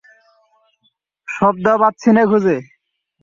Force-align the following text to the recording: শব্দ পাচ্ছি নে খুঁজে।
শব্দ 1.27 1.65
পাচ্ছি 1.81 2.09
নে 2.15 2.23
খুঁজে। 2.29 2.57